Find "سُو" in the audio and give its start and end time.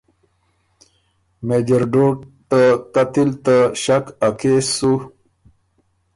4.77-4.91